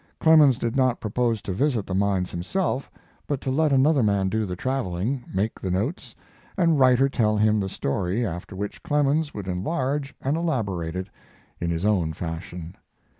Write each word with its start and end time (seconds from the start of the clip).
Clemens 0.19 0.57
did 0.57 0.75
not 0.75 0.99
propose 0.99 1.43
to 1.43 1.53
visit 1.53 1.85
the 1.85 1.93
mines 1.93 2.31
himself, 2.31 2.89
but 3.27 3.39
to 3.41 3.51
let 3.51 3.71
another 3.71 4.01
man 4.01 4.29
do 4.29 4.47
the 4.47 4.55
traveling, 4.55 5.23
make 5.31 5.61
the 5.61 5.69
notes, 5.69 6.15
and 6.57 6.79
write 6.79 6.99
or 6.99 7.07
tell 7.07 7.37
him 7.37 7.59
the 7.59 7.69
story, 7.69 8.25
after 8.25 8.55
which 8.55 8.81
Clemens 8.81 9.31
would 9.35 9.47
enlarge 9.47 10.15
and 10.19 10.35
elaborate 10.37 10.95
it 10.95 11.09
in 11.59 11.69
his 11.69 11.85
own 11.85 12.13
fashion. 12.13 12.75